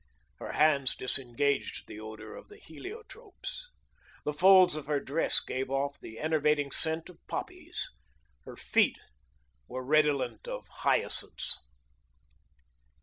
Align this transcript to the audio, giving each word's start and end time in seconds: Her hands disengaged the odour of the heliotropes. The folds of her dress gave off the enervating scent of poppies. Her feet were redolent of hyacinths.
Her 0.37 0.53
hands 0.53 0.95
disengaged 0.95 1.83
the 1.85 1.99
odour 1.99 2.33
of 2.35 2.47
the 2.47 2.57
heliotropes. 2.57 3.65
The 4.25 4.33
folds 4.33 4.75
of 4.75 4.87
her 4.87 4.99
dress 4.99 5.39
gave 5.39 5.69
off 5.69 5.99
the 5.99 6.17
enervating 6.17 6.71
scent 6.71 7.07
of 7.11 7.19
poppies. 7.27 7.87
Her 8.45 8.55
feet 8.57 8.97
were 9.67 9.85
redolent 9.85 10.47
of 10.47 10.67
hyacinths. 10.69 11.55